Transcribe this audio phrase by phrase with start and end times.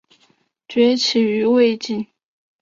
[0.67, 2.07] 崛起于魏晋。